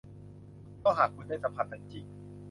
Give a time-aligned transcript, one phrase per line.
[0.79, 2.05] เพราะหากคุณได้สัมผัสมันจริง